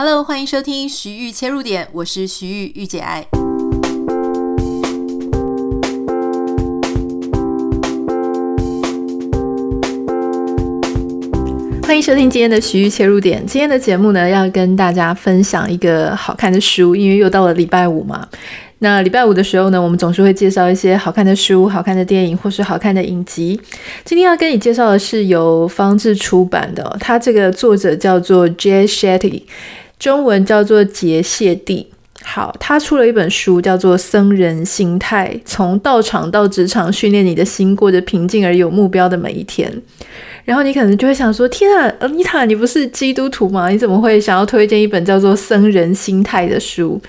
[0.00, 3.26] Hello，欢迎收听徐玉切入点，我是徐玉御姐爱。
[11.82, 13.44] 欢迎收听今天的徐玉切入点。
[13.44, 18.24] 今天的节目呢，要跟大家分享一个好看的书，因为又到了礼拜五嘛。
[18.78, 23.60] 那礼拜五的时候呢，我们总是会介绍一些好看的书、好看的电影或是好看的影集。
[24.04, 29.42] 今天要跟你介绍的是由方志出版的，它这个作者叫做 Jay Shetty。
[29.98, 31.88] 中文叫做杰谢蒂。
[32.24, 39.72] 好，他出了一本书，叫做《僧人心态》，从道场到职场，训练你的心，过着平静而有目标的每一天。
[40.44, 43.70] 然后你可能就会想说：“天啊，安妮塔，你不是基督徒吗？
[43.70, 47.00] 你怎么会想要推荐一本叫做《僧人心态》的书？”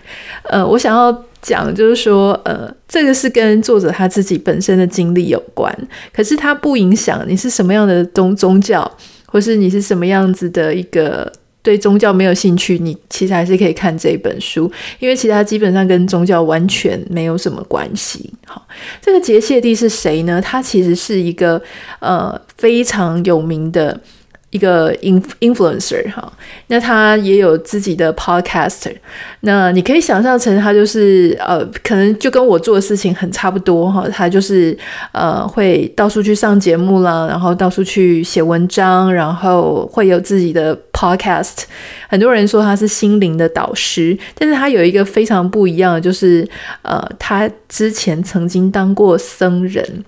[0.44, 5.76] 呃，我想要讲就是说，呃，这个是跟作者他自己本身的经历有关，
[6.14, 8.90] 可是它不影响你是什么样的宗宗教，
[9.26, 11.30] 或是你是什么样子的一个。
[11.70, 18.28] 对宗教没有兴趣，你其实还是可以看这本书，因为其他基本上跟宗教完全没有什么关系。
[18.48, 18.68] 好，
[19.00, 20.42] 这个杰谢蒂是谁呢？
[20.42, 21.62] 他其实是一个
[22.00, 24.02] 呃非常有名的。
[24.52, 26.32] 一个 influencer 哈，
[26.68, 28.96] 那他也有自己的 podcaster，
[29.42, 34.76] 那你可以想象成他就是呃，可能就跟我做的事情很差不多哈，他就是
[35.12, 41.66] 呃会到处去上节目啦，然后到处去写文章，然后会有自己的 podcast。
[42.08, 46.48] 很多人说他是心灵的导师，但是他有一个非常不一样的，就是
[46.82, 50.04] 呃，他之前曾经当过僧人。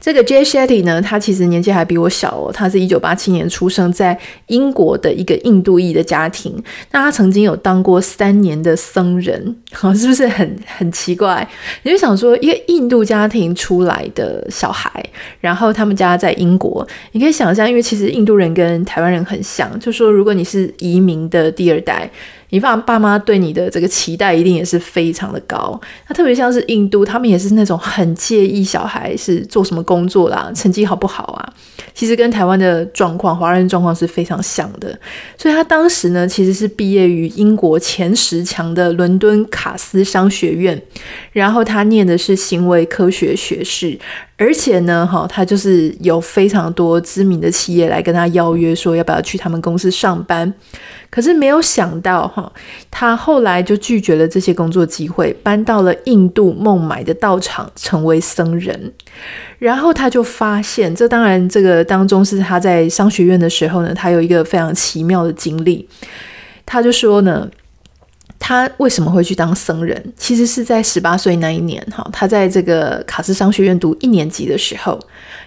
[0.00, 6.52] 这个 Jay Shetty 呢，他其实年纪还比我小哦，他是一九八七年出生在英国的一个印度裔的家庭。
[6.92, 11.46] 那他曾经有当过三年的僧人，好， 是不是很很奇怪？
[11.82, 15.04] 你就想说，一个印度家庭出来的小孩，
[15.40, 22.10] 然后他们家在英国，你可以想象，因为其实印度人跟台湾人很像，就说如果你是移民的第二代。
[22.50, 25.80] 你爸爸妈对你的这个期待一定也是非常的高。
[26.08, 31.52] 那特别像是印度，他们也是那种很介意小孩是做什么工作啦，成绩好不好啊？
[31.94, 34.98] 其实跟台湾的状况、华人状况是非常像的。
[35.38, 40.80] 所以他当时呢，其实是毕业于英国前十强的伦敦卡斯商学院，
[41.32, 43.98] 然后他念的是行为科学学士，
[44.36, 50.52] 而且呢，哈，他就是有非常多知名的企业来跟他邀约，说要不要去他们公司上班。
[51.16, 52.52] 可是没有想到，哈，
[52.90, 58.92] 他后来就拒绝了这些工作机会，搬到了印度孟买的道场，成为僧人。
[59.58, 65.88] 然后他就发现，这当然这个当中是他在商学院的时候呢，他有一个非常奇妙的经历。
[66.66, 67.48] 他就说呢，
[68.38, 70.12] 他为什么会去当僧人？
[70.18, 75.00] 其实是在十八岁那一年，哈，他在这个卡斯商学院读一年级的时候，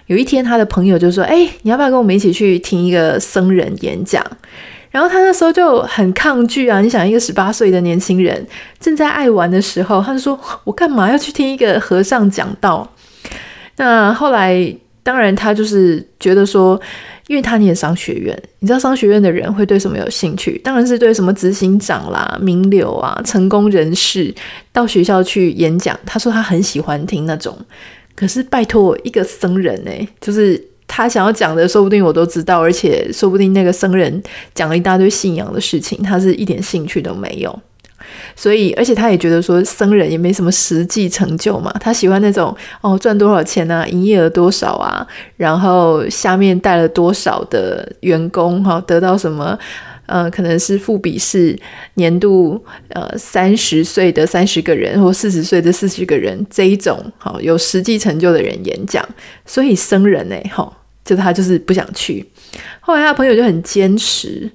[0.06, 4.26] 有一天他的朋友就说：“哎，你要不要跟我们一起去听一个僧人演讲？”
[4.90, 6.80] 然后他那时候就很抗拒啊！
[6.80, 8.44] 你想，一个十八岁的年轻人
[8.80, 12.92] 正在爱玩的时候，他就说：“我干嘛要去听一个和尚讲道？”
[13.78, 14.74] 那后来，
[15.04, 16.80] 当然他就是觉得说，
[17.28, 20.58] 因为他念商学院，你知道商学院的人会对什么有兴趣？
[20.58, 24.34] 当然是对什么执行长啦、名流啊、成功人士
[24.72, 25.96] 到学校去演讲。
[26.04, 27.56] 他说他很喜欢听那种。
[28.16, 30.60] 可是拜托一个僧人呢，就是。
[30.92, 34.20] 他想要讲的，说不定我都知道，而且说不定那个僧人
[34.52, 37.56] 讲了一大堆信仰的事情，他是一点兴趣都没有。
[38.34, 41.72] 所以，而且他也觉得说，僧人也没什么实际成就嘛。
[41.78, 45.06] 他喜欢那种哦，赚多少钱啊，营业额多少啊，
[45.36, 49.56] 然后下面带了多少的员工哈，得到什么
[50.06, 51.56] 呃，可能是富比士
[51.94, 59.06] 年度呃三十岁的三十个人，或四十岁的四十个人这一种好有实际成就的人演讲。
[59.46, 60.72] 所以僧人呢，哈。
[61.10, 62.24] 就他就是不想去，
[62.78, 64.48] 后来他朋友就很坚持，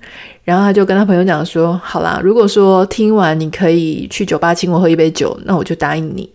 [0.45, 6.31] 然后他就跟他朋友讲说：“好啦，如果说听完你可以去酒吧请我喝一杯酒，那我就答应你。”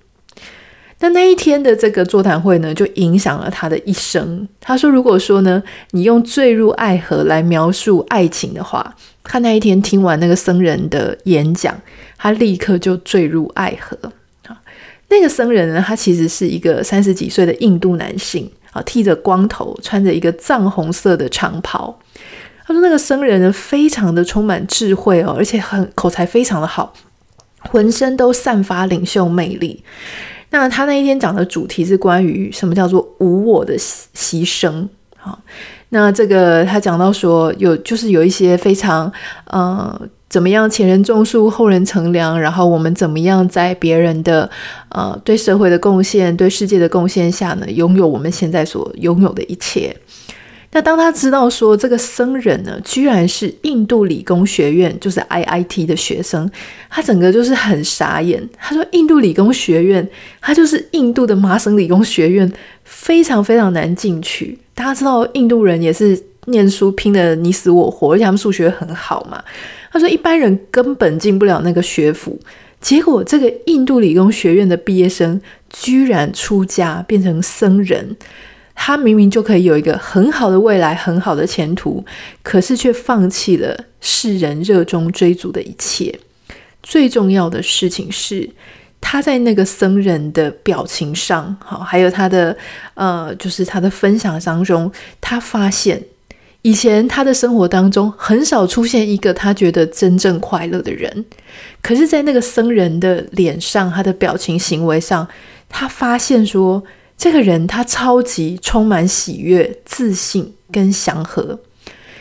[1.00, 4.46] 那那一天的这个座谈会呢，就影响了他的一生。
[4.60, 8.94] 他说：“如果说呢，你用坠入爱河来描述爱情的话，
[9.24, 11.74] 他那一天听完那个僧人的演讲，
[12.18, 13.96] 他立刻就坠入爱河。
[15.08, 21.98] 那个僧人呢，他其实是一个三十几岁的印度男性。”啊，剃着光头，穿着一个藏红色的长袍。
[22.66, 26.92] 他说：“那个僧人呢，非常的充满智慧哦，而且很口才非常的好，
[27.70, 29.82] 浑身都散发领袖魅力。
[30.50, 34.86] 那他那一天讲的主题是关于什么叫做无我的牺牲。
[35.16, 35.38] 好，
[35.88, 39.12] 那这个他讲到说，有就是有一些非常
[39.46, 40.70] 呃。”怎么样？
[40.70, 42.40] 前人种树，后人乘凉。
[42.40, 44.48] 然后我们怎么样在别人的
[44.90, 49.94] 呃对社会的贡献、对世界的贡献下呢，拥有我们现在所拥有的一切？
[50.72, 56.48] 那当他知道说这个僧人呢，居然是印度理工学院，就是 IIT 的学生，
[56.88, 58.48] 他整个就是很傻眼。
[58.56, 60.08] 他说：“印度理工学院，
[60.40, 62.48] 他就是印度的麻省理工学院，
[62.84, 64.56] 非常非常难进去。
[64.72, 69.42] 大家知道，印度人也是念书拼的你死我活，而且他们数学很好嘛。
[69.90, 72.38] 他说一般人根本进不了那个学府，
[72.80, 78.16] 结果这个印度理工学院的毕业生居然出家变成僧人。”
[78.82, 82.02] 他明明就可以有一个很好的未来，很好的前途，
[82.42, 86.18] 可是却放弃了世人热衷追逐的一切。
[86.82, 88.48] 最重要的事情是，
[88.98, 92.56] 他在那个僧人的表情上，好，还有他的
[92.94, 94.90] 呃，就是他的分享当中，
[95.20, 96.02] 他发现
[96.62, 101.24] 以前他的生活当中很少出现一个他觉得真正快乐的人，
[101.82, 105.26] 可是，在那个僧人的脸上，他的表情行为上，
[105.68, 106.82] 他发现说。
[107.22, 111.60] 这个人他超级充满喜悦、自信跟祥和。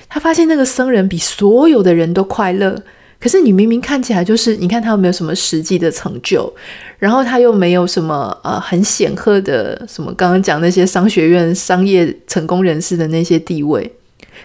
[0.09, 2.83] 他发现那个僧人比所有的人都快乐，
[3.17, 6.53] 可是你明明看起来就是，你看他有没有什么实际的成就，
[6.97, 13.89] 然后他又没有什么呃很显赫的什么刚刚讲那些商学院、商业成功人士的那些地位，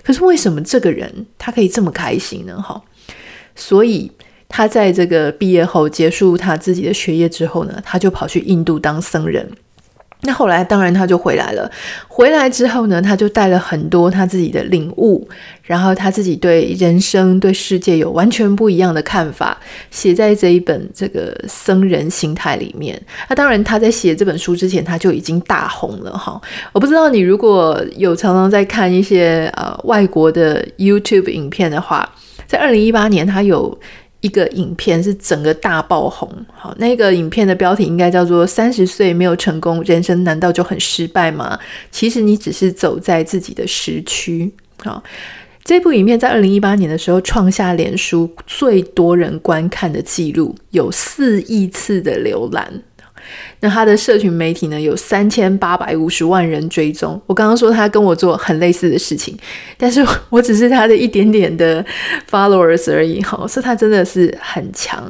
[0.05, 2.61] 可是为什么这个人他可以这么开心呢？
[2.61, 2.81] 哈，
[3.56, 4.12] 所以
[4.49, 9.51] 他在这个毕业后结束他自己的学业之后呢，他就跑去印度当僧人。
[10.22, 11.70] 那后来当然他就回来了，
[12.08, 15.28] 回来之后呢，他就带了很多他自己的领悟，
[15.62, 19.58] 然后他自己对人生、对世界有完全不一样的看法，
[19.90, 22.99] 写在这一本这个僧人心态里面。
[23.28, 26.40] 那当然他在写这本书之前，他就已经大红了哈。
[26.72, 32.08] 我不知道你如果有常常在看一些呃外国的 YouTube 影片的话，
[32.46, 33.78] 在二零一八年他有。
[34.25, 41.59] 一个影片是整个大爆红，好，那个影片的标题应该叫做“三十岁没有成功，人生难道就很失败吗？”
[41.93, 44.50] 其实你只是走在自己的时区。
[44.79, 45.03] 好，
[45.62, 52.82] 这部影片在二零一八年的时候创下脸书最多人观看的记录，有四亿次的浏览。
[53.64, 57.19] 那他的社群媒体呢，有三千八百五十万人追踪。
[57.26, 59.34] 我刚刚说他跟我做很类似的事情，
[59.78, 61.82] 但是 我只是他的一点点的
[62.31, 63.22] followers 而已。
[63.22, 65.02] 哈，所以他真的是很强。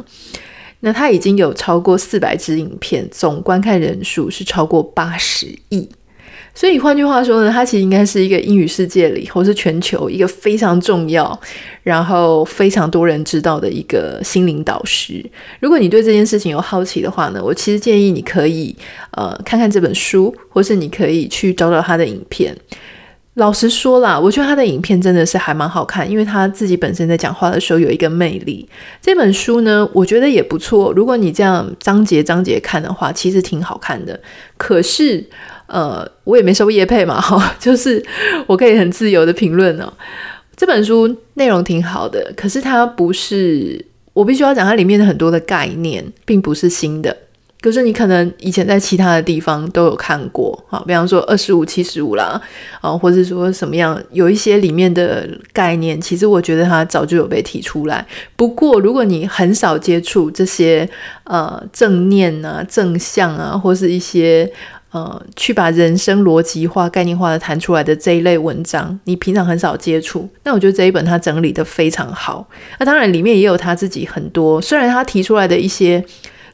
[0.79, 5.89] 那他已经有超过四百支影片，总观看人数是超过八十亿。
[6.57, 11.39] 所以换句话说呢，他其实应该是一个英语世界里，或是全球一个非常重要，
[11.83, 15.25] 然后非常多人知道的一个心灵导师。
[15.59, 18.75] 如果你对这件事情有好奇的话呢，我其实建议你可以
[19.11, 22.57] 呃看看这本书，或是你可以去找找他的影片。
[23.35, 28.65] 老实说啦，我觉得他的影片真的是还蛮好看，因为他自己本身在讲话的时候有一个魅力。
[29.03, 30.93] 这本书呢，我觉得也不错。
[30.93, 34.21] 如果你这样章节章节看的话，其实挺好看的。
[34.57, 35.29] 可是。
[35.67, 38.05] 呃，我也没收业配嘛，哈， 就是
[38.47, 39.93] 我可以很自由的评论哦。
[40.57, 47.17] 这本书内容挺好的，可是它不是，我必须要讲，它里面的很多的概念并不是新的。
[47.61, 52.41] 可是你可能以前在其他的地方都有看过，哈，比方说二十五七十五啦，
[52.83, 58.07] 啊，或者说什么样，有一些里面的概念，其实我觉得它早就有被提出来。
[58.37, 60.89] 不过如果你很少接触这些
[61.25, 64.53] 呃正念啊、正向啊，或是一些。
[64.95, 70.29] 呃，去把人生逻辑化、概念化的谈出来的这一类文章，你平常很少接触。
[70.45, 72.49] 那我觉得这一本他整理得非常好。
[72.79, 76.05] 那当然里面也有他自己很多，虽然他提出来的一些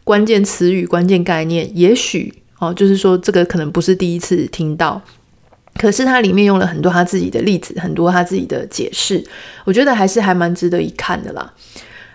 [0.05, 5.03] 关键词语、关键概念，也许哦，就是说这个可能不是第一次听到，
[5.79, 9.23] 可是他里面用了很多他自己的例子，很多他自己的解释，
[9.67, 11.53] 我觉得还是还蛮值得一看的啦。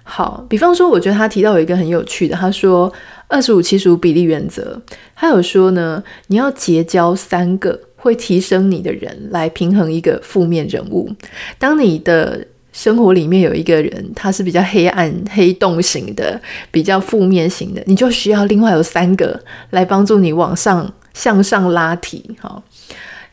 [0.01, 2.91] 好，比方说，我觉得他提到有一个很有趣的，他说
[3.27, 4.81] 二十五七十五比例原则，
[5.15, 11.09] 他有说呢，你要结交三个会提升你的人来平衡一个负面人物。
[11.57, 16.39] 当你的生活里面有一个人，他是比较黑暗、黑洞型的，
[16.71, 19.39] 比较负面型的，你就需要另外有三个
[19.71, 22.23] 来帮助你往上向上拉提。
[22.39, 22.63] 好。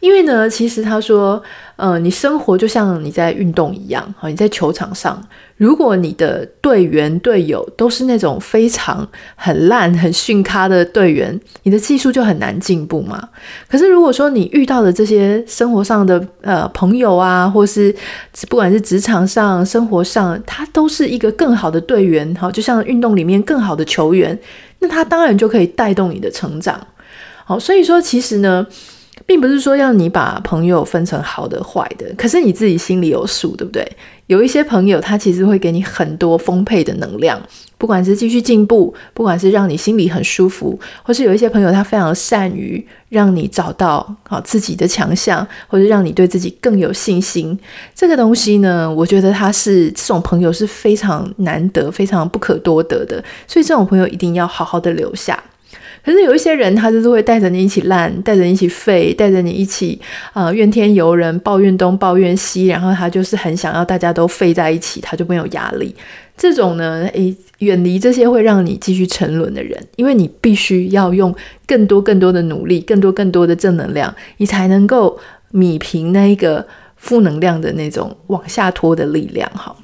[0.01, 1.41] 因为呢，其实他说，
[1.83, 5.21] 呃，你生活就像你在运动一样，哈，你在球场上，
[5.57, 13.29] 如果你的队员队友都是那种非常很烂、很逊咖的队员，你的技术就很难进步嘛。
[13.69, 17.93] 可是如果说你遇到的这些生活上的呃朋友啊，或是
[18.49, 24.39] 不管是职场上、生活上，他都是一个更好的队员，好，就像运动里面更好的球员，
[24.79, 26.87] 那他当然就可以带动你的成长。
[27.45, 28.65] 好，所以说其实呢。
[29.26, 33.87] 并不是说要你把朋友分成好的坏的，可是你自己心里有数，对不对？
[34.26, 37.41] 有一些朋友，他其实会给你很多丰沛的能量，
[37.76, 47.59] 不管是继续进步，不管是让你心里很舒服，或是有一些朋友，他非常善于让你找到好自己的强项，或者让你对自己更有信心。
[47.95, 55.43] 这个东西呢，我觉得他是这种朋友是非常难得、非常不可多得的，所以这种朋友一定要好好的留下。
[56.05, 60.01] 可是有一些人，他就是会带着你一起烂，带着你一起废，带着你一起
[60.33, 65.95] 啊、怨天尤人，抱怨东抱怨西，然后他就是很想要大家都废在一起，他就没有压力。
[66.37, 71.33] 这种呢，诶，远离这些会让你继续沉沦的人，因为你必须要用
[71.67, 75.17] 更多更多的努力，更多更多的正能量，你才能够
[75.51, 76.67] 米平那一个
[76.97, 79.77] 负能量的那种往下拖的力量，哈。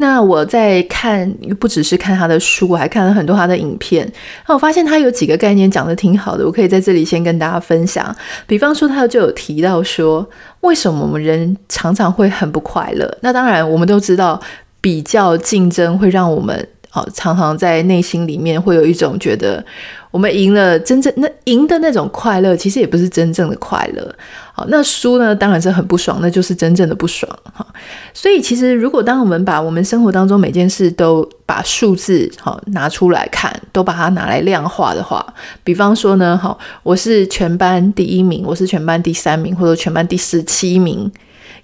[0.00, 1.30] 那我在看，
[1.60, 4.10] 不只是看他的书，我还看了很多他的影片。
[4.48, 8.16] 那我发现他有几个概念讲得挺好的，我可以在这里先跟大家分享。
[8.46, 10.26] 比方说，他就有提到说，
[10.62, 13.18] 为什么我们人常常会很不快乐？
[13.20, 14.40] 那当然，我们都知道，
[14.80, 16.66] 比较竞争会让我们。
[16.92, 19.64] 好，常常在内心里面会有一种觉得
[20.10, 24.14] 我们赢了，真正那赢的那种快乐，其实也不是真正的快乐。
[24.52, 27.30] 好，那输呢，当然是很不爽，那就是真正的不爽。
[27.54, 27.64] 哈，
[28.12, 35.24] 所以其实如果当我们把我们生活当中每件事都把数字好拿出来看，都把它拿来量化的话，
[35.62, 41.08] 比方说呢，好，我是全班第一名，我是全班第三名，或者全班第十七名，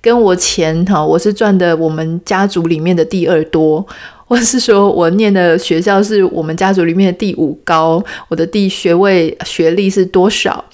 [0.01, 3.85] 跟我钱哈，我是赚的我们家族里面的第二多。
[4.27, 10.65] 或者是说我念的学校是我们家族里面的第五高，我的第学位学历是多少？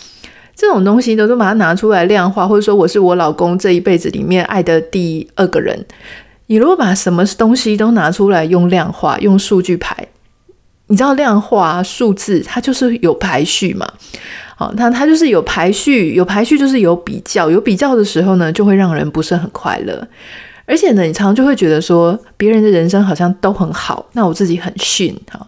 [0.57, 5.85] 这种东西都是把它拿出来量化，或者说我是我老公这一辈子里面爱的第二个人。
[6.47, 9.97] 你如果把什么东西都拿出来用量化、用数据排，
[10.89, 13.91] 你知道量化数字它就是有排序嘛？
[14.57, 20.07] 好，它它就是有排序，有排序就是有比较，有比较的时候呢，就会让人不是很快乐。
[20.73, 25.47] 而且呢，你常常就会觉得说，别人的人生好像都很好，那我自己很逊哈。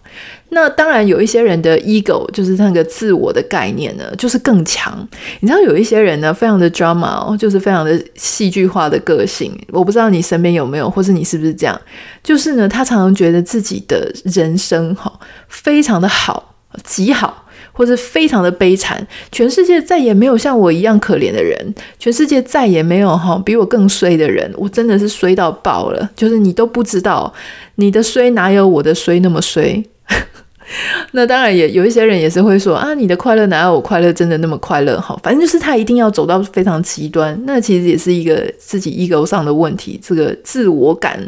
[0.51, 4.95] 那当然有一些人的 ego，就是那个自我的概念呢，就是更强。
[5.41, 9.59] 你知道有一些人呢，非常的 drama，就是非常的戏剧化的个性。
[9.73, 11.81] 我不知道你身边有没有，或是你是不是这样？
[12.23, 15.11] 就是呢，他常常觉得自己的人生哈，
[15.49, 16.55] 非常的好，
[16.85, 17.44] 极好。
[17.75, 27.31] 或者非常的悲惨，全世界再也没有像我一样可怜的人，全世界再也没有哈比我更衰的人，我真的是衰到爆了，就是你都不知道，
[27.75, 29.85] 你的衰哪有我的衰那么衰？
[31.13, 34.99] 那当然也有一些人也是会说啊，你的快乐哪有我快乐真的那么快乐？
[34.99, 41.21] 哈，反正就是他一定要走到非常极端，那其实也是一个自己 ego 上的问题，这个自我感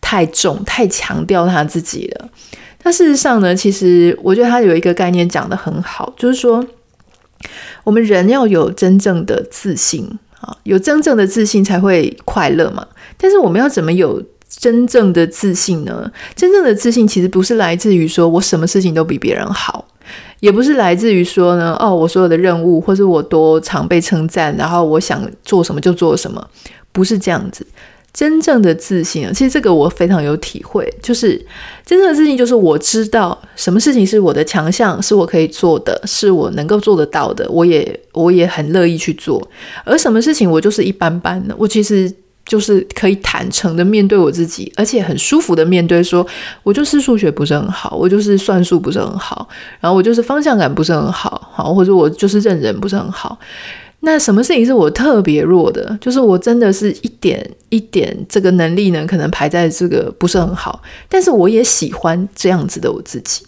[0.00, 2.28] 太重，太强调他自己了。
[2.84, 6.64] 那事实上呢，其实我觉得他有一个概念讲得很好，就是说，
[7.84, 12.86] 我们人要有真正的自信啊，有真正的自信才会快乐嘛。
[13.16, 16.10] 但是我们要怎么有真正的自信呢？
[16.34, 19.86] 真正的自信其实不是来自于说我什么事情都比别人好，
[20.40, 26.44] 也不是来自于说呢，哦，我所有的任务或是我多常被称赞，然后我想做什么就做什么，
[26.90, 27.64] 不是这样子。
[28.12, 31.34] 真正的自信啊，其实这个我非常有体会，就是
[31.84, 39.42] 真正的自信，就是我知道什么事情是我的强项，是我可以做的，是我能够做得到的，我也我也很乐意去做。
[39.84, 42.12] 而什么事情我就是一般般的，我其实
[42.44, 46.26] 就是可以坦诚的面对我自己，而且很舒服的面对，说
[46.62, 49.48] 我就是数学不是很好，我就是算术不是很好，
[49.80, 53.38] 然后我就是方向感不是很好，好，或者我就是认人不是很好。
[54.04, 55.96] 那什么事情是我特别弱的？
[56.00, 63.46] 就是我真的是一点一点这个能力呢，可能排在这个不是很好，但是我也喜欢这样子的我自己。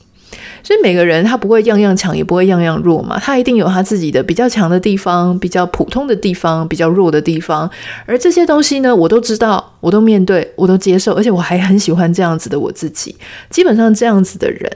[0.62, 7.68] 所以每个人他不会样样强，也不会样样弱嘛，他一定有他自己的比较强的地方，比较普通的地方，比较弱的地方。
[8.06, 13.14] 而这些东西呢，我都知道，我都面对，我都接受，而且我还很喜欢这样子的我自己。
[13.50, 14.70] 基本上这样子的人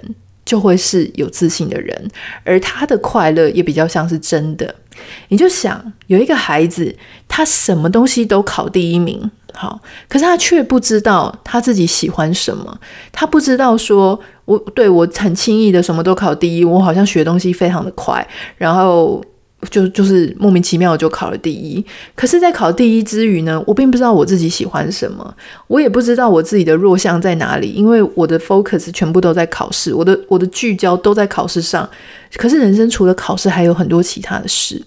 [0.45, 2.09] 就会是有自信的人，
[2.45, 4.75] 而他的快乐也比较像是真的。
[5.29, 12.79] 你就想有一个孩子，他什么东西都考第一名，好，可是他却不知道他自己喜欢什么，
[13.13, 18.27] 他不知道说我对我很轻易的什么都考第一，我好像学东西非常的快，
[18.57, 19.23] 然后。
[19.71, 21.85] 就就是莫名其妙就考了第一，
[22.15, 25.35] 可是，在考第一之余呢，我并不知道我自己喜欢什么，
[25.67, 31.89] 我也不知道我自己的弱项在哪里，因为我的 focus 全部都在考试，我的我的聚焦都在考试上。
[32.37, 34.81] 可是，人生除了考试，还有很多其他的事。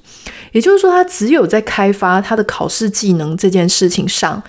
[0.54, 4.42] 也就是说，他只有在开发他的考试技能这件事情上，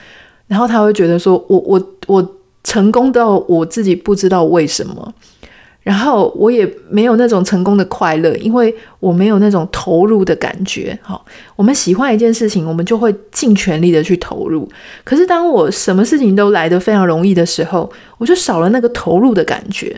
[0.46, 5.12] 然后他会觉得说，我我我成功到我自己不知道为什么。
[5.82, 10.96] 然后我也没有那种成功的快乐，因为我没有那种投入的感觉。
[11.02, 11.24] 好，
[11.56, 14.68] 我们喜欢一件事情，我们就会尽全力的去投入。
[15.02, 19.96] 可是当我什么事情都来得非常容易的时候，我就少了那个投入的感觉。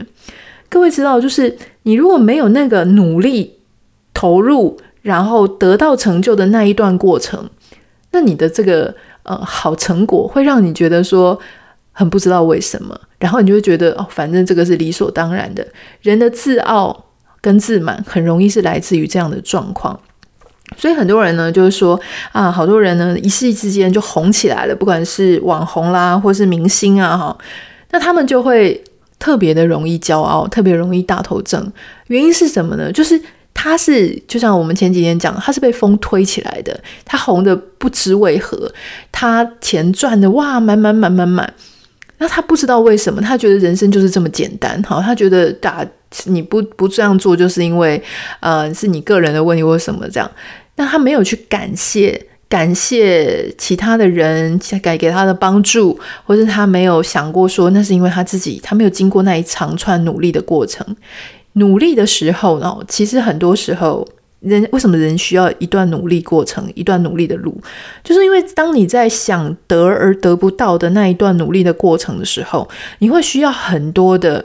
[0.70, 3.58] 各位知道，就是你如果没有那个努力
[4.14, 7.48] 投入，然后得到成就的那一段过程，
[8.12, 11.38] 那你的这个呃好成果会让你觉得说
[11.94, 12.94] 很不知道为什么。
[13.18, 15.66] 然后你就会觉得哦，反正这个是理所当然的。
[16.02, 17.06] 人的自傲
[17.40, 19.98] 跟自满很容易是来自于这样的状况，
[20.76, 21.98] 所以很多人呢就是说
[22.32, 27.38] 啊，好多人呢一夕之间就红起来了，不管是网红啦，或是明星啊，哈，
[27.92, 28.82] 那他们就会
[29.18, 31.72] 特别的容易骄傲，特别容易大头症。
[32.08, 32.92] 原因是什么呢？
[32.92, 33.20] 就是
[33.54, 38.70] 他是就像我们前几天讲，他是被风推起来的，他红的不知为何，
[39.12, 41.54] 他钱赚的哇满满满满满。
[42.24, 45.86] 那他不知道为什么，他觉得人生就是这么简单，好，他觉得打
[46.24, 48.02] 你不不这样做，就是因为
[48.40, 50.30] 呃是你个人的问题或什么这样。
[50.76, 60.96] 那他没有去感谢感谢其他的人给给他的帮助，或是他没有想过说那是因为他自己，他没有经过那一长串努力的过程。
[61.52, 64.08] 努力的时候呢，其实很多时候。
[64.44, 67.60] 人为什么人需要一段努力过程，一段努力的路，
[68.02, 74.44] 就是因为当你在想得而得不到的那一段努力的过程的时候，你会需要很多的。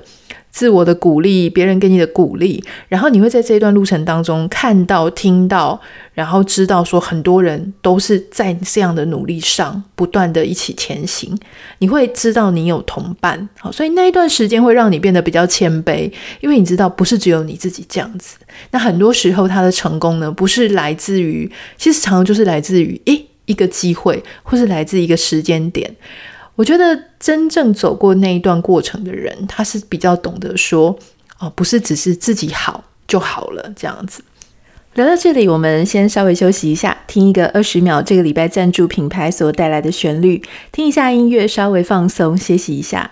[0.51, 5.79] 自我的鼓励，别人给你的鼓励，然后你会在这一段路程当中看到、听到，
[6.13, 11.37] 然后知道说很多人都是在这样的努力上不断的一起前行。
[11.77, 18.37] 你会知道你有同伴，好，所以那一段时间会让你变得比较谦卑，因为你知道不是只有你自己这样子。
[18.71, 25.95] 那很多时候他的成功呢，不是来自于，其实常常就是来自于诶一个机会，或是来自一个时间点。
[26.59, 30.93] 我觉得真正走过那一段过程的人，他是比较懂得说，
[31.39, 34.21] 哦，不是只是自己好就好了这样子。
[34.95, 43.09] 聊到这里，我们先稍微休息一下，听一个二十秒这个礼拜赞助品牌所带来的旋律，听一下音乐，稍微放松，歇息一下。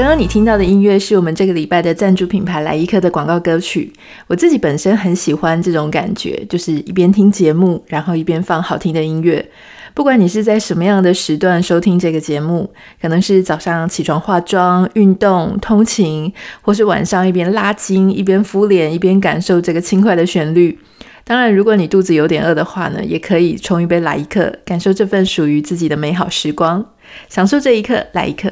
[0.00, 3.92] 刚刚你听到的音乐是我们这个礼拜的赞助品牌来一克的广告歌曲。
[4.28, 9.46] 我自己本身很喜欢这种感觉，就是一边听节目，然后一边放好听的音乐。
[9.92, 16.32] 不管你是在什么样的时段收听这个节目，可能是早上起床化妆、运动、通勤，
[16.62, 20.78] 或是晚上一边拉筋、一边敷脸、一边感受这个轻快的旋律。
[21.24, 26.86] 当然，如果你肚子有点饿的话呢，也可以冲一杯来一克，感受这份属于自己的美好时光，
[27.28, 28.50] 享受这一刻，来一克。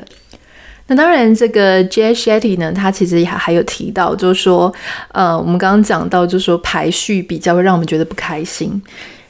[0.90, 4.72] 那当然，这个 Jay Shetty 呢，他其实也还有提到，就是说，
[5.12, 8.82] 呃，我们刚刚讲到，就是说排序比较会让我们觉得不开心。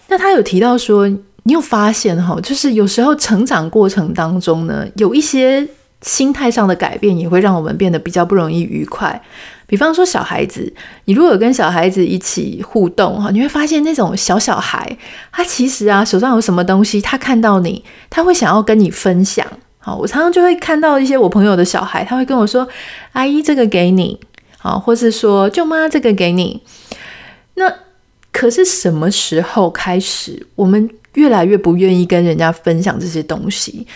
[0.07, 1.09] 那他有提到说，
[1.42, 5.66] 你有发现哈，就是有时候成长过程当中呢，有一些
[6.03, 9.21] 心态上的改变，也会让我们变得比较不容易愉快。
[9.66, 10.73] 比方说小孩子，
[11.07, 14.97] 你如果跟小孩子一起互动哈，你会发现那种小小孩，
[15.33, 19.44] 他其实啊手上有什么东西，他看到你，他会想要跟你分享。
[19.96, 22.68] 我常常就会看到一些我朋友的小孩，他会跟我说
[23.12, 24.18] ：“阿姨，这个给你。”
[24.59, 26.62] 好，或是说：“舅妈，这个给你。”
[27.55, 27.72] 那
[28.33, 33.87] 可是什么时候开始，我们越来越不愿意跟人家分享这些东西？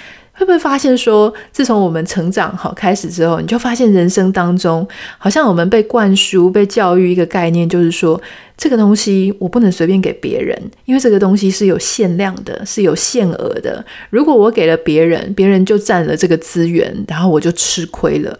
[0.42, 8.20] 会不会发现说，自从我们成长好开始之后，你就发现人生当中，好像我们被灌输、被教育一个概念，就是说，
[8.56, 13.84] 这个东西我不能随便给别人，因为这个东西是有限量的，是有限额的。
[14.10, 18.36] 如果我给了别人，别人就占了这个资源，然后我就吃亏了。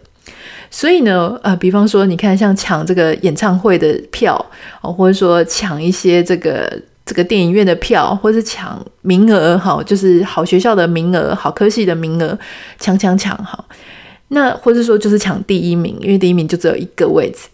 [0.73, 4.45] 所以呢，呃，比方说，你看，像抢这个演唱会的票，
[4.81, 6.83] 或者说抢一些这个。
[7.05, 12.39] 这个电影院的票，或是抢名额，哈，就是好学校的名额、好科系的名额，
[12.79, 13.65] 抢抢抢，哈。
[14.29, 17.49] 那或者说就是抢第一名，因为第一名就只有一个位置。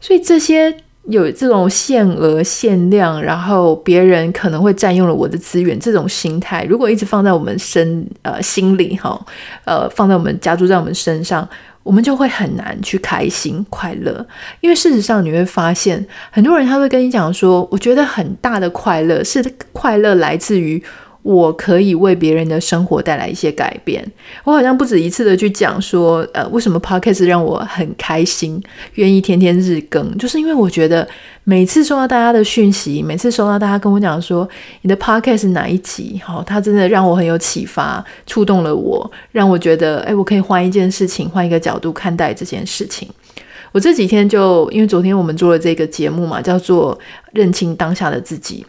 [0.00, 0.74] 所以这些
[1.08, 9.20] 有这种限额、限量，然后别人可能会占用了我的资源，这种心态，如果一直放在我们身呃心里，哈，
[9.64, 11.46] 呃，放在我们加诸在我们身上。
[11.82, 14.26] 我们就会很难去开心快乐，
[14.60, 20.82] 因为事实上你会发现，很多人他会跟你讲说，我觉得很大的快乐是快乐来自于
[21.28, 24.02] 我可以为别人的生活带来一些改变。
[24.44, 28.58] 我好像不止一次的去讲说，呃，为什么 Podcast 让我很开心，
[28.94, 31.06] 愿意天天日更，就是因为我觉得
[31.44, 34.48] 每次收到大家的讯息，每次收到大家跟我讲说
[34.80, 43.06] 你的 Podcast 哪一集，好，它真的让我很有启发，触动了我，让我觉得，哎，我可以换一件事情，换一个角度看待这件事情。
[43.72, 46.98] 我这几天就因为昨天我们做了这个节目嘛，叫做
[47.32, 48.64] 认清当下的自己。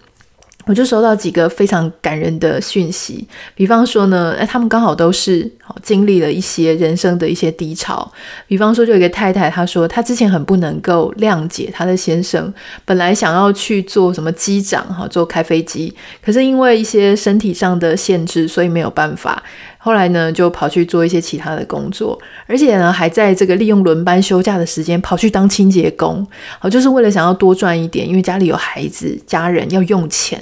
[0.66, 5.50] 我就收到几个非常感人的讯息，比方说呢，哎，他们刚好都是
[5.82, 8.12] 经历了一些人生的一些低潮。
[8.46, 12.54] 比方说，就有一个太太，她说她之前很不能够谅解她的先生，
[12.86, 15.92] 本来想要去做什么机长哈，做开飞机，
[16.22, 19.42] 可是因为一些身体上的限制，所以没有办法。
[19.90, 26.24] 后来呢，就跑去做一些其他的工作，而且呢，还在这个利用轮班休假的时间跑去当清洁工，
[26.60, 30.40] 好，就是为了想要多赚一点，因为家里有孩子、家人要用钱。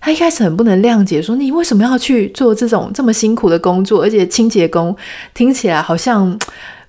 [0.00, 4.00] 他一开始很不能谅解，说你为什么要去做这种这么辛苦的工作？
[4.00, 4.96] 而且清洁工
[5.34, 6.38] 听起来好像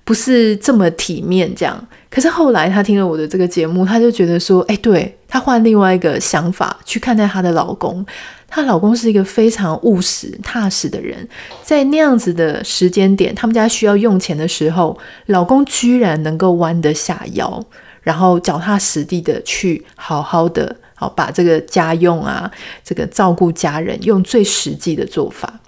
[0.08, 1.86] 不是这么体面这样。
[2.08, 8.06] 可是后来他听了我的这个节目，他就觉得说，哎，对，她换另外一个想法去看待她的老公。
[8.48, 11.28] 她老公是一个非常务实、踏实的人，
[11.62, 17.62] 在那样子的时间点，他们家需要用钱的时候，老公居然能够弯得下腰，
[18.00, 22.50] 然后脚踏实地的去好好的好把这个家用啊，
[22.82, 25.60] 这个照顾家人，用最实际的做法。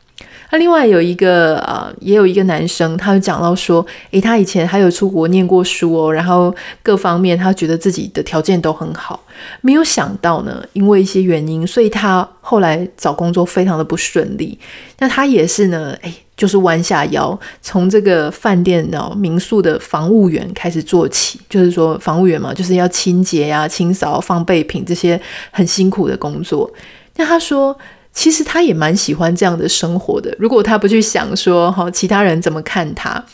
[0.52, 9.22] 那另外有一个呃，也有一个男生，他就讲到说，诶，他以前还有出国念过书哦，然后各方面他觉得自己的条件都很好，
[9.60, 14.58] 没有想到呢，因为一些原因，所以他后来找工作非常的不顺利。
[14.98, 25.20] 那他也是呢，诶，就是弯下腰，从这个饭店哦民宿的房务员开始做起，就是说房务员嘛，就是要清洁呀、清扫、放备品这些
[25.52, 26.68] 很辛苦的工作。
[27.14, 27.78] 那他说。
[28.12, 30.35] 其实他也蛮喜欢这样的生活的。
[30.38, 33.25] 如果他不去想说哈，其他人怎么看他，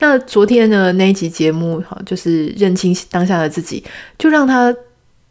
[0.00, 3.82] 那昨天呢那一集节目哈，就是认清当下的自己，
[4.18, 4.74] 就让他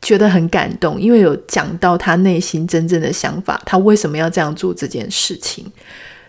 [0.02, 5.66] 觉得很感动，因为有讲到他内心真正的想法，他为什么要这样做这件事情。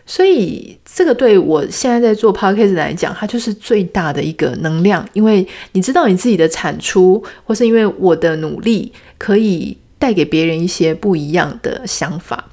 [0.09, 12.45] 所以这个对我现在在做 podcast 来讲，它就是最大的一个能量，因为你知道你自己的产出，或是因为我的努力，可以带给别人一些不一样的想法。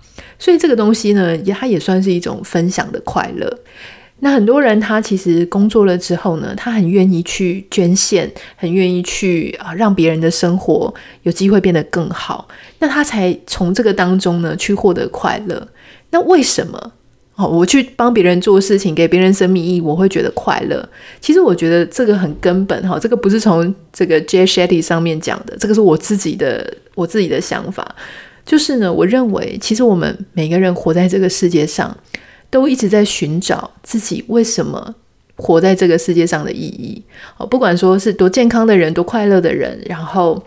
[0.43, 3.49] 所以这个东西呢，也它也算是一种分享的快乐。
[4.19, 12.45] 那很多人他其实工作了之后呢，他很愿意去捐献，很愿意去啊，让别人的生活有机会变得更好。
[12.79, 15.65] 那他才从这个当中呢去获得快乐。
[16.09, 16.91] 那为什么？
[17.35, 20.85] 哦，我去帮别人做事情，给别人生命意义，我会觉得快乐。
[21.21, 27.95] 其实我觉得这个很根本哈，这个不是从这个 Jay Shetty 上面讲的，这个是我自己的我自己的想法。
[28.45, 31.95] 就是呢，我认为其实我们每个人活在这个世界上，
[32.49, 34.93] 都一直在寻找自己为什么
[35.37, 37.01] 活在这个世界上的意义。
[37.37, 40.43] 哦，不管说是多健康的人，多快乐的人，然后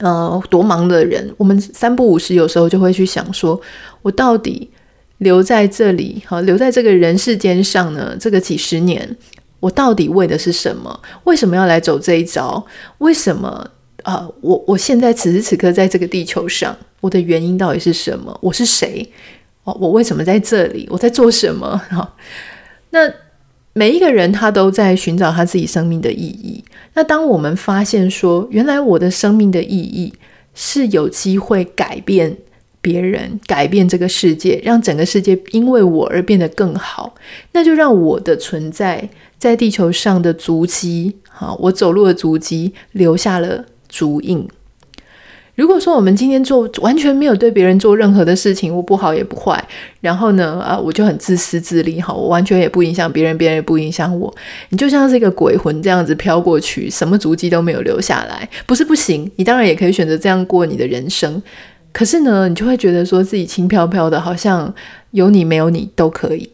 [0.00, 3.58] 呃多忙的人，我们三不五时有时候就会去想说，
[4.02, 4.70] 我到底
[5.18, 8.14] 留在这里，好，留在这个人世间上呢？
[8.20, 9.16] 这个几十年，
[9.60, 11.00] 我到底为的是什么？
[11.24, 12.64] 为什么要来走这一遭？
[12.98, 13.70] 为什么？
[14.04, 18.38] 啊、呃，我我现在此时此刻在这个地球上，我的原因到底是什么？
[18.40, 19.06] 我是谁？
[19.64, 20.86] 哦，我为什么在这里？
[20.90, 21.76] 我在做什么？
[21.88, 22.14] 哈，
[22.90, 23.10] 那
[23.72, 26.62] 每一个人他都在寻找他自己生命的意义。
[26.92, 30.12] 那当我们发现说，原来我的生命的意义
[30.54, 32.36] 是有机会改变
[32.82, 37.14] 别人，改变这个世界，让整个世界因为我而变得更好，
[37.52, 43.64] 那就让我的存在在地球上的足迹，哈，我走路的足迹留下了。
[43.94, 44.48] 足印。
[45.54, 49.62] 如果说我们今天做完全没有对别人做任何的事情，我不好也不坏，
[50.00, 54.34] 然后呢，啊，我就很自私自利，哈，我完全也不影响别人，别人也不影响我，
[54.70, 58.48] 你就像是一个鬼魂这样子飘过去，什么足迹都没有留下来。
[58.66, 61.40] 不是不行，你当然也可以选择这样过你的人生，
[61.92, 64.74] 可是呢，你就会觉得说自己轻飘飘的，好像
[65.12, 66.50] 有你没有你都可以。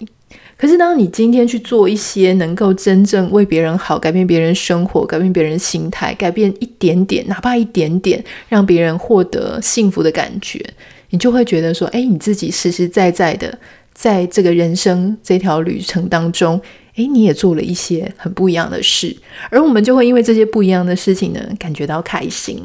[0.60, 10.62] 可是，当你今天去做一些能够真正为别人好、改变别人生活、改变别人心态、改变一点点，哪怕一点点，让别人获得幸福的感觉，
[11.08, 13.58] 你就会觉得说：哎，你自己实实在在的
[13.94, 16.60] 在这个人生这条旅程当中，
[16.94, 19.16] 哎，你也做了一些很不一样的事，
[19.48, 22.60] 而我们就会因为这些不一样的事情呢，感觉到开心。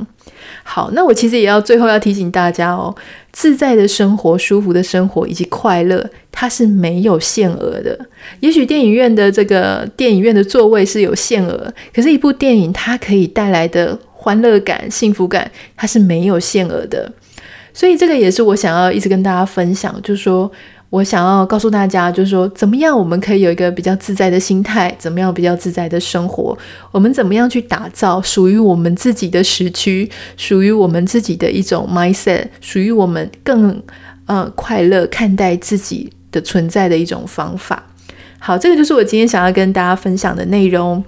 [0.63, 2.93] 好，那我其实也要最后要提醒大家哦，
[3.35, 7.99] 自在的生活、舒服的生活以及快乐，它是没有限额的。
[8.39, 17.11] 也许电影院的这个电影院的座位是有限额，可是，一部电影它可以带来的欢乐感、幸福感，它是没有限额的。
[17.73, 20.49] 所以这个也是我想要一直跟大家分享，就是说
[20.89, 26.57] 我想要告诉大家，就是说怎么样我们可以有一个比较自在的心态，怎么样比较自在的生活，
[26.91, 33.81] 我们怎么样去打造属于我们自己的时区，属于我们自己的一种 mindset，属于我们更
[34.25, 37.83] 呃快乐看待自己的存在的一种方法。
[38.39, 41.03] 好，这个就是我今天想要跟大家分享的内容。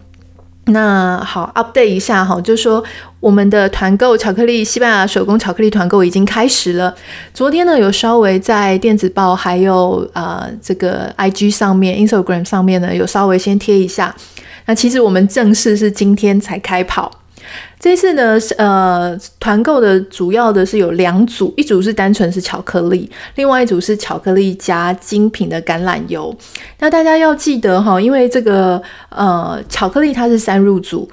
[0.67, 2.83] 那好，update 一下哈，就说
[3.19, 6.93] 我们的团购巧克力西班牙手工巧克力团购已经开始了。
[7.33, 14.13] 昨天呢，有稍微在电子报还有呃这个 IG 上面、Instagram 上面呢，有稍微先贴一下。
[14.65, 17.09] 那其实我们正式是今天才开跑。
[17.79, 26.35] 这次呢，呃，团购的主要的是有两组，一组是单纯是巧克力，另外一组是巧克力加精品的橄榄油。
[26.79, 31.07] 那大家要记得哈，因为这个呃，巧克力它是三入组，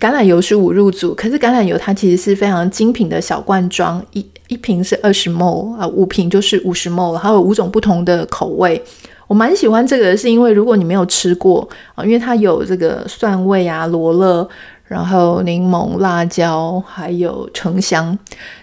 [0.00, 1.14] 橄榄油是五入组。
[1.14, 8.82] 可是橄榄油它其实是非常精品的小罐装，一一瓶是二十 ml 啊，五瓶就是五十 ml，还有五种不同的口味。
[9.28, 14.46] 我蛮喜欢这个，是因为如果你没有吃过啊，因为它有这个蒜味啊，罗勒。
[14.92, 18.16] 然后柠檬、辣椒，还有橙香。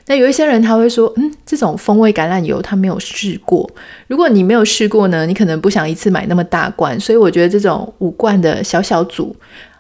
[0.06, 3.68] 那有一些人他会说，嗯，这种风味橄榄油他没有试过。
[4.06, 7.00] 如果你没有试过呢，你可能不想一次买那么大罐。
[7.00, 9.36] 所以我觉得这种五罐的小小组，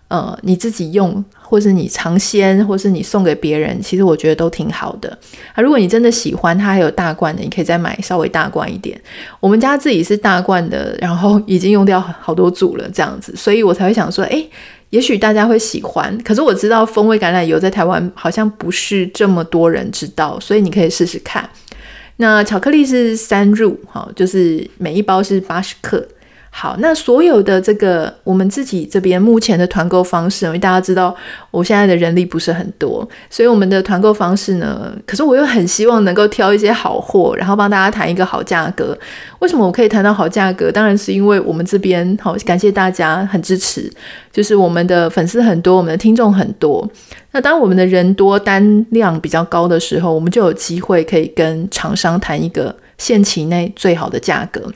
[0.08, 5.16] 呃，你自己用，或是你尝鲜，或是你送给别人，其实我觉得都挺好的。
[5.54, 9.00] 啊，如果你真的喜欢，它还有大罐的，你可以再买稍微大罐一点。
[9.40, 14.50] 我们家自己是大罐的，然后已经用掉好多组了，这样子，所以我才会想说，诶。
[14.90, 21.48] 也许大家会喜欢，可是我知道风味橄榄油在台湾好像不是这么多人知道，所以你可以试试看。
[22.18, 26.06] 那巧克力是三入，哈，就是每一包是八十克。
[26.52, 31.16] 好，那所有的这个我们自己这边目前的团购方式，因为大家知道
[31.52, 38.98] 我现在的人力不是很多，所以我们的团购方式呢，可是我又很希望能够挑一些好货，然后帮大家谈一个好价格。
[39.40, 40.72] 为什么我可以谈到好价格？
[40.72, 43.90] 当然是因为我们这边好，感谢大家很支持，
[44.34, 46.86] 就是我们的粉丝很多，我们的听众很多。
[47.32, 54.74] 那当我们的人多，单量比较高的时候，我们就有机会可以跟厂商谈一个限期内最好的价格。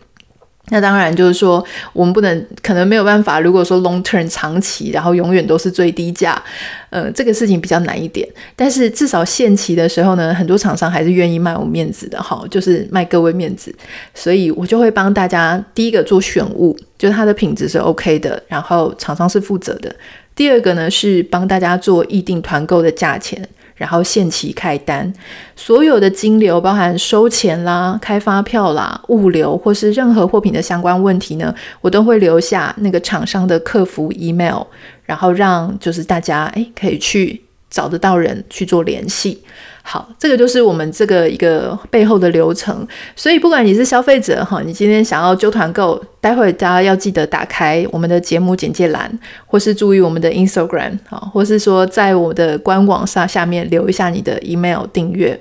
[0.74, 3.40] 那当然就是说，我们不能可能没有办法。
[3.40, 6.42] 如果说 long term 长期，然后永远都是最低价，
[6.90, 8.28] 呃，这个事情比较难一点。
[8.56, 13.72] 但是至少限期的时候呢，很多厂商还是愿意卖我面子的哈，就是卖各位面子。
[14.16, 19.96] 所以我就会帮大家第一个做选物，就是它的品质是 OK 的，然后厂商是负责的。
[20.34, 23.48] 第二个呢是帮大家做议定团购的价钱。
[23.84, 25.13] 然后限期开单，
[25.58, 34.62] 所有的金流，包含收钱啦、开发票啦、物流或是任何货品的相关问题呢，我都会留下那个厂商的客服 email，
[35.04, 39.43] 然后让就是大家诶可以去找得到人去做联系。
[39.86, 42.88] 好，这个就是我们这个一个背后的流程。
[43.17, 55.39] 所以不管你是消费者哈，你今天想要揪团购，待会大家要记得打开我们的节目简介栏，或是注意我们的 Instagram 啊，或是说在我的官网上下面留一下你的 email 订阅。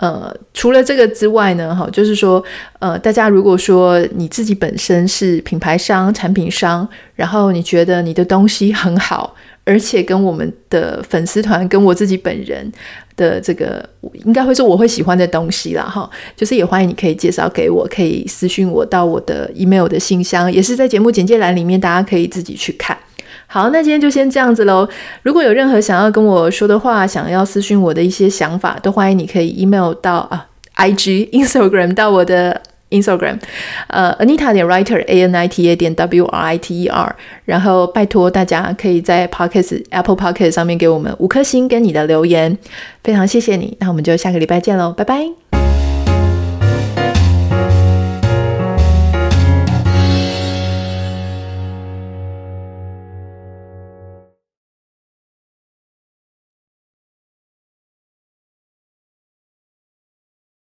[0.00, 2.42] 呃，除了这个之外呢，哈，就是说，
[2.78, 9.34] 呃，大家如果说你自己本身是品牌商、产品商，然后你觉得你的东西很好。
[9.62, 12.72] 而且跟我们的粉丝团，跟我自己本人
[13.14, 13.86] 的这个，
[14.24, 22.96] 应该会是我会喜欢的东西啦，哈，就是也欢迎你可以介绍给我，可以私信我到我的 email 的信箱，也是在节目简介栏里面，大家可以自己去看。
[23.52, 24.88] 好，那今天就先这样子喽。
[25.24, 32.62] 如果有任何想要跟我说的话，想要私讯我的一些想法，都欢迎你可以 email 到啊，IG、 Instagram 到我的。
[32.90, 33.38] Instagram，
[33.86, 40.16] 呃，Anita 点 Writer，A N I T A 点 W R I T E R，然后拜托大家可以在 Podcast Apple
[40.16, 42.58] Podcast 上面给我们五颗星跟你的留言，
[43.04, 43.76] 非常谢谢你。
[43.78, 45.49] 那我们就下个礼拜见喽，拜拜。